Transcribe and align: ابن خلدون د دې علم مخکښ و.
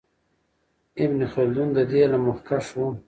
ابن 1.03 1.19
خلدون 1.33 1.69
د 1.77 1.79
دې 1.89 1.99
علم 2.05 2.21
مخکښ 2.29 2.67
و. 2.75 2.79